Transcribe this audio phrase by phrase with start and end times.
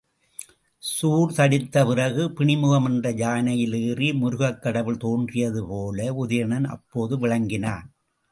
[0.83, 7.93] சூர் தடிந்த பிறகு பிணிமுகம் என்ற யானையிலேறி முருகக் கடவுள் தோன்றியது போல உதயணன் அப்போது விளங்கினான்.